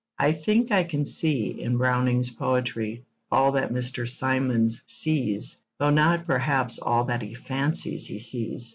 [0.17, 4.09] I think I can see, in Browning's poetry, all that Mr.
[4.09, 8.69] Symons sees, though not perhaps all that he fancies he sees.